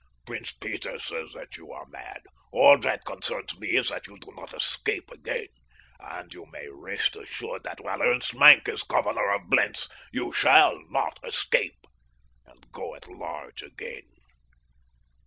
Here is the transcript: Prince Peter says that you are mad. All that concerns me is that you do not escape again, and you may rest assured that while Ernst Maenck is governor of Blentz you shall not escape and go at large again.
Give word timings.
Prince 0.25 0.51
Peter 0.53 0.97
says 0.97 1.31
that 1.33 1.55
you 1.57 1.71
are 1.71 1.85
mad. 1.85 2.23
All 2.51 2.75
that 2.79 3.05
concerns 3.05 3.59
me 3.59 3.75
is 3.77 3.89
that 3.89 4.07
you 4.07 4.17
do 4.17 4.31
not 4.35 4.51
escape 4.51 5.11
again, 5.11 5.45
and 5.99 6.33
you 6.33 6.47
may 6.47 6.67
rest 6.69 7.15
assured 7.15 7.61
that 7.65 7.81
while 7.83 8.01
Ernst 8.01 8.33
Maenck 8.33 8.67
is 8.67 8.81
governor 8.81 9.29
of 9.33 9.43
Blentz 9.47 9.87
you 10.11 10.31
shall 10.31 10.75
not 10.89 11.19
escape 11.23 11.85
and 12.47 12.71
go 12.71 12.95
at 12.95 13.07
large 13.09 13.61
again. 13.61 14.09